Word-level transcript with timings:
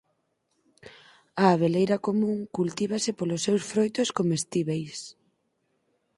A 1.43 1.45
abeleira 1.55 1.97
común 2.07 2.37
cultívase 2.57 3.11
polos 3.19 3.43
seus 3.45 3.63
froitos 3.71 4.09
comestíbeis. 4.19 4.97